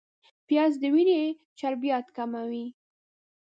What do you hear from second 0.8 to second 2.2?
د وینې چربیات